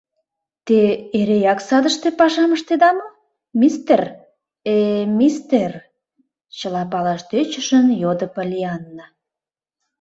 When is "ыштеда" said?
2.57-2.89